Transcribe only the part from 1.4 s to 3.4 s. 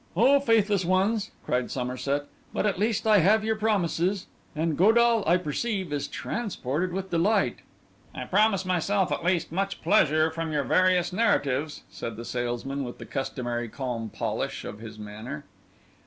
cried Somerset. 'But at least I